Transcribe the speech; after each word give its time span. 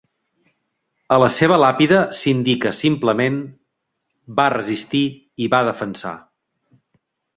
A 1.17 1.17
la 1.23 1.27
seva 1.35 1.59
làpida 1.63 1.99
s'indica 2.21 2.71
simplement: 2.77 3.37
va 4.41 4.49
resistir 4.55 5.03
i 5.47 5.51
va 5.57 5.65
defensar. 5.69 6.15